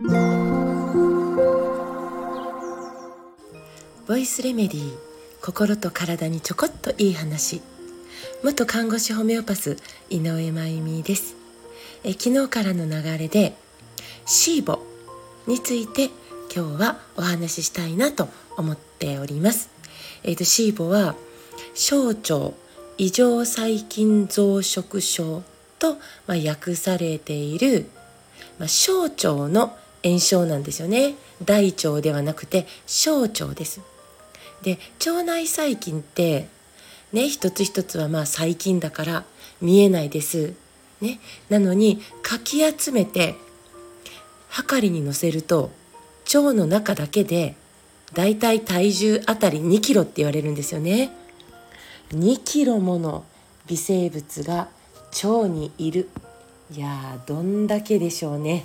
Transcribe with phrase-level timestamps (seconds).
[0.00, 0.06] ボ
[4.16, 4.92] イスレメディー
[5.42, 7.60] 心と体にちょこっといい話。
[8.44, 9.76] 元看護師ホメオパス
[10.08, 11.34] 井上真由美です。
[12.04, 13.56] え昨日からの流れで
[14.24, 14.78] シーボ
[15.48, 16.10] について
[16.54, 19.68] 今日はお話ししたいなと思っております。
[20.22, 21.16] えっ、ー、とシーボは
[21.74, 22.52] 小腸
[22.98, 25.42] 異常細菌増殖症
[25.80, 25.94] と、
[26.28, 27.90] まあ、訳されている、
[28.60, 33.80] まあ、小腸の炎症なんですよね大腸ではなくて小腸です
[34.62, 36.48] で腸内細菌って
[37.12, 39.24] ね一つ一つはまあ細菌だから
[39.60, 40.54] 見えないです。
[41.00, 43.36] ね、なのにかき集めて
[44.48, 45.70] はかりに乗せると
[46.26, 47.54] 腸の中だけで
[48.14, 51.10] だいたい体重あたり2キロって言われるんですよね。
[52.12, 53.24] 2キロもの
[53.66, 54.68] 微生物が
[55.22, 56.08] 腸にいる。
[56.74, 58.64] いやどんだけでしょうね。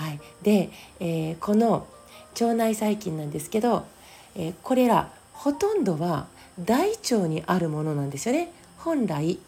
[0.00, 1.86] はい、で、えー、この
[2.32, 3.86] 腸内細菌なんですけど
[4.34, 6.26] えー、これらほとんどは
[6.58, 8.52] 大腸にあるものなんですよね。
[8.78, 9.38] 本来、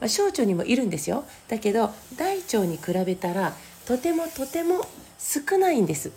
[0.00, 1.24] まあ、小腸にもいるんですよ。
[1.48, 3.52] だけど大腸に比べたら
[3.86, 4.84] とてもとても
[5.18, 6.08] 少ないんです。
[6.08, 6.12] っ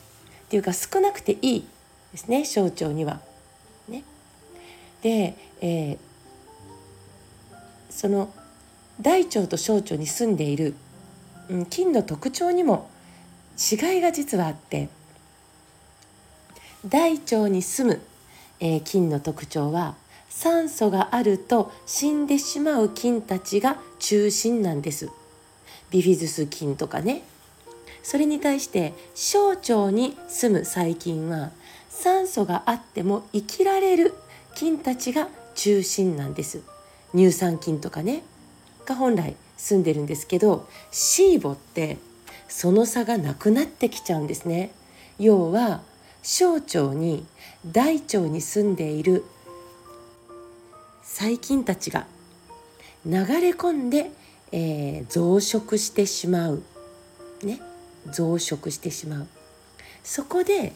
[0.49, 1.67] ていうか少なくていい
[2.11, 3.19] ですね小腸には。
[3.87, 4.03] ね、
[5.01, 5.97] で、えー、
[7.89, 8.33] その
[9.01, 10.75] 大腸と小腸に住んでいる、
[11.49, 12.89] うん、菌の特徴にも
[13.57, 14.89] 違いが実はあって
[16.85, 18.01] 大腸に住む、
[18.59, 19.95] えー、菌の特徴は
[20.29, 25.09] 酸素があると死んでしまう菌たちが中心なんです。
[25.89, 27.23] ビフィズス菌とかね。
[28.03, 31.51] それに対して小腸に住む細菌は
[31.89, 34.13] 酸素があっても生きられる
[34.55, 36.61] 菌たちが中心なんです。
[37.13, 38.21] 乳酸菌とかね。
[38.85, 41.97] が本来住んでるんですけどシーボって
[42.47, 44.71] その差がなくなってきちゃうんですね。
[45.19, 45.81] 要は
[46.23, 47.25] 小腸に
[47.65, 49.23] 大腸に住んでいる
[51.03, 52.07] 細菌たちが
[53.05, 54.11] 流れ込んで、
[54.51, 56.63] えー、増殖してしまう。
[57.43, 57.61] ね。
[58.11, 59.27] 増殖してしまう。
[60.03, 60.73] そこで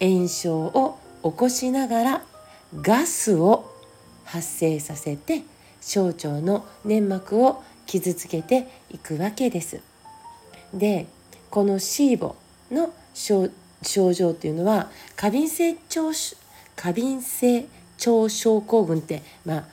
[0.00, 2.22] 炎症を起こしながら
[2.80, 3.70] ガスを
[4.24, 5.42] 発生させて
[5.80, 9.80] 小腸の粘膜を傷つけていくわけです。
[10.74, 11.06] で
[11.50, 12.36] このシーボ
[12.70, 13.50] の症
[14.12, 16.12] 状というのは過敏性腸
[16.76, 17.66] 過敏性
[18.06, 19.64] 腸症候群って、まあ、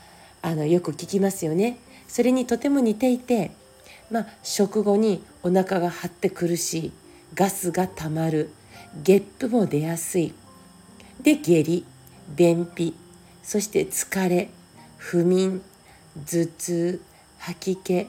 [0.42, 1.78] あのよく聞きますよね。
[2.08, 3.52] それにとても似ていて、
[4.12, 6.92] まあ、食後にお腹が張って苦しい
[7.36, 8.52] ガスがたまる
[9.04, 10.34] ゲップも出やすい
[11.22, 11.86] で下痢
[12.36, 12.96] 便秘
[13.44, 14.50] そして疲れ
[14.98, 15.62] 不眠
[16.16, 17.02] 頭痛
[17.38, 18.08] 吐き気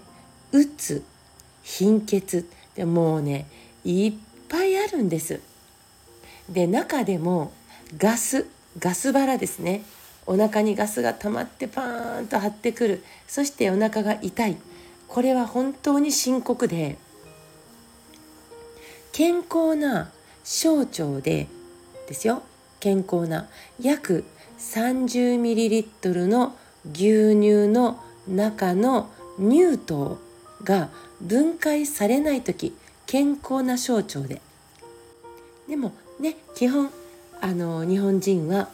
[0.52, 1.04] うつ
[1.62, 3.46] 貧血でもうね
[3.84, 4.12] いっ
[4.48, 5.40] ぱいあるんです。
[6.48, 7.52] で中でも
[7.96, 8.46] ガス
[8.78, 9.82] ガス腹ですね。
[10.26, 13.04] お腹にガスが溜まってパーンと張ってくる。
[13.26, 14.56] そしてお腹が痛い。
[15.08, 16.96] これは本当に深刻で
[19.12, 20.10] 健康な
[20.44, 21.48] 小腸で
[22.06, 22.42] ですよ。
[22.78, 23.48] 健康な
[23.80, 24.24] 約
[24.58, 26.56] 30ml の
[26.92, 30.18] 牛乳の中の乳糖。
[30.64, 30.88] が
[31.20, 32.74] 分解されない時
[33.06, 34.40] 健康な小腸で
[35.68, 36.90] でもね基本
[37.40, 38.68] あの日本人は、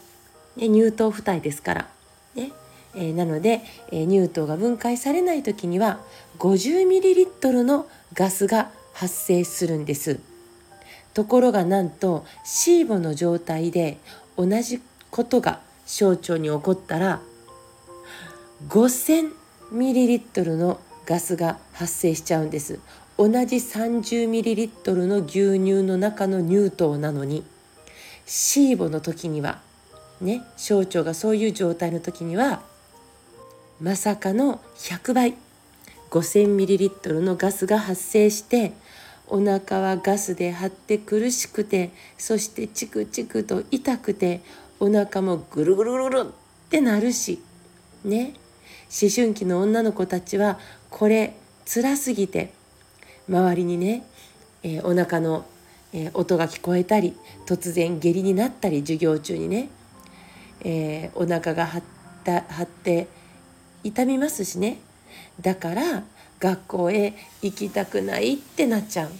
[0.56, 1.88] ね、乳糖不耐ですから、
[2.34, 2.52] ね
[2.94, 6.00] えー、なので、えー、乳糖が分解されない時には
[6.38, 10.18] 50ml のガスが発生するんです。
[11.12, 13.98] ところがなんとシーボの状態で
[14.36, 17.20] 同じことが小腸に起こったら
[18.68, 22.80] 5000ml のガスが発生しちゃうんです。
[23.18, 27.44] 同じ 30ml の牛乳の中の乳糖なのに
[28.26, 29.62] シーボの時には
[30.20, 32.62] ね小腸がそういう状態の時には
[33.80, 35.34] まさかの100倍
[36.10, 38.72] 5000ml のガスが発生して
[39.28, 44.42] お腹はガスで張って苦しくてそしてチクチクと痛くて
[44.78, 47.42] お腹もぐるぐるぐるぐるってなるし
[48.04, 48.34] ね
[48.88, 50.58] 思春期の女の子たちは
[50.90, 51.34] これ
[51.64, 52.52] 辛すぎて
[53.28, 54.04] 周りにね、
[54.62, 55.44] えー、お腹の、
[55.92, 57.16] えー、音が聞こえたり
[57.46, 59.68] 突然下痢になったり授業中にね、
[60.60, 61.82] えー、お腹が張っ
[62.24, 63.08] た張って
[63.84, 64.78] 痛みますしね。
[65.40, 66.04] だから
[66.40, 69.12] 学校へ行きたくないってなっちゃうん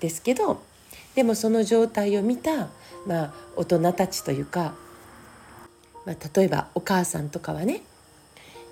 [0.00, 0.62] ですけど
[1.14, 2.68] でもその状態を見た、
[3.06, 4.74] まあ、大人たちというか、
[6.04, 7.82] まあ、例えばお母さんとかはね、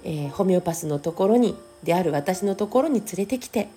[0.05, 3.69] えー、ホメオパスのところにである私のところに連れてきて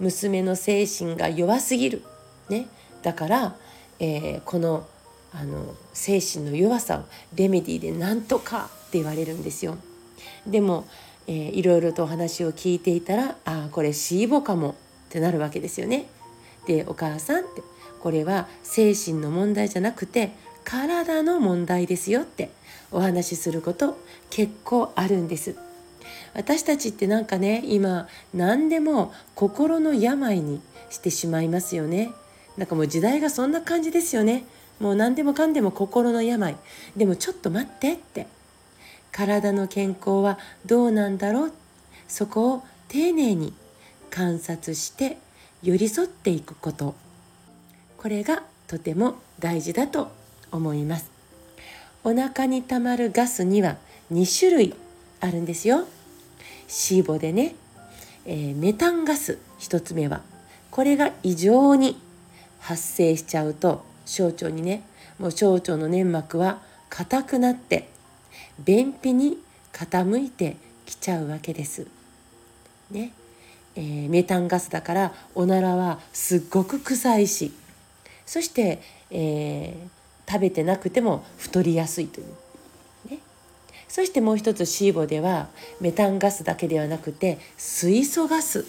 [0.00, 2.02] 娘の精神が弱すぎる、
[2.48, 2.66] ね、
[3.02, 3.56] だから、
[3.98, 4.86] えー、この
[5.34, 7.04] あの精神の弱さを
[7.34, 9.78] レメディーでなんとかって言われるんですよ。
[10.46, 10.86] でも、
[11.26, 14.74] えー、いろいろとお話を聞いていたらああこれシーボかもっ
[15.08, 16.06] てなるわけですよね。
[16.66, 17.62] でお母さんって
[18.00, 20.32] これは精神の問題じゃなくて
[20.64, 22.50] 体の問題ですよって
[22.90, 23.96] お話しすること
[24.28, 25.56] 結構あるんです。
[26.34, 32.10] 私たちってなんかね今何でも心の病にしてしまいますよね。
[32.56, 34.44] なんかもう時代がそんな感じですよね。
[34.80, 36.56] もう何でもかんでも心の病。
[36.96, 38.26] でもちょっと待ってって。
[39.12, 41.52] 体の健康はどうなんだろう
[42.08, 43.52] そこを丁寧に
[44.10, 45.18] 観察して
[45.62, 46.94] 寄り添っていくこと
[47.98, 50.10] これがとても大事だと
[50.50, 51.10] 思います
[52.04, 53.76] お腹にたまるガスには
[54.12, 54.74] 2種類
[55.20, 55.86] あるんですよ
[56.72, 57.54] シーボでね、
[58.24, 60.22] えー、メタンガス1つ目は
[60.70, 62.00] これが異常に
[62.60, 64.82] 発生しちゃうと小腸にね
[65.18, 67.90] もう小腸の粘膜は硬くなって
[68.58, 69.36] 便秘に
[69.74, 71.86] 傾いてきちゃうわけです。
[72.90, 73.12] ね
[73.76, 77.52] えー、メタンガスだからおならはすっごく臭いし
[78.24, 78.80] そして、
[79.10, 82.41] えー、食べてなくても太りやすいという。
[83.92, 85.48] そしてもう一つシーボでは
[85.78, 88.64] メタンガスだけではなくて水素ガス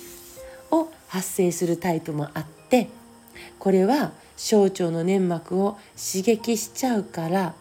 [0.69, 2.89] を発生するタイプもあって
[3.57, 7.53] これは小腸の粘膜を刺激しちゃうから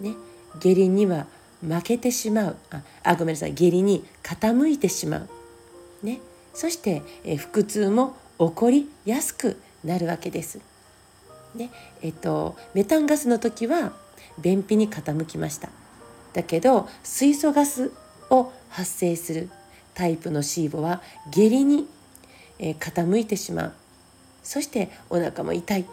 [0.00, 0.14] ね
[0.60, 1.26] 下痢には
[1.60, 2.56] 負けてしまう。
[2.70, 3.52] ああごめんなさい。
[3.52, 5.28] 下痢に傾いてしまう、
[6.06, 6.20] ね、
[6.54, 10.60] そして、え腹痛も起こりやすくなるわけです。
[11.56, 11.70] ね。
[12.02, 13.92] えっと、メタンガスの時は
[14.38, 15.68] 便秘に傾きました。
[16.36, 17.92] だけど水素ガス
[18.28, 19.48] を発生する
[19.94, 21.00] タイプのシーボは
[21.30, 21.88] 下痢に、
[22.58, 23.72] え傾いてしまう。
[24.42, 25.86] そしてお腹も痛い、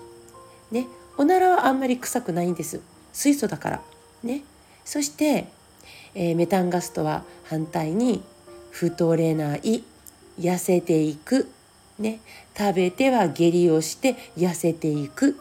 [0.69, 0.87] ね、
[1.17, 2.81] おならはあんまり臭くないんです。
[3.13, 3.81] 水素だから。
[4.21, 4.41] ね。
[4.83, 5.47] そして、
[6.13, 8.21] えー、メタンガスとは反対に
[8.71, 9.85] 太れない
[10.37, 11.49] 痩せていく、
[11.99, 12.19] ね、
[12.57, 15.39] 食べては下痢をして痩せていく。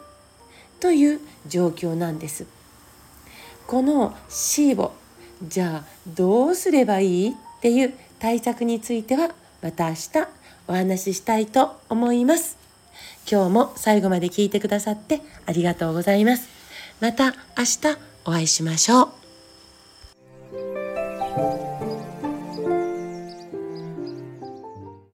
[0.79, 2.45] という状況なんです。
[3.67, 4.91] このシーボ
[5.47, 9.29] じゃあどうすればいいっていう対策については
[9.61, 10.09] また明日
[10.67, 12.57] お話ししたいと思います。
[13.29, 16.47] 今日も最後まで聞いてくださってありがとうございます。
[16.99, 20.82] また明日お会いしましょう。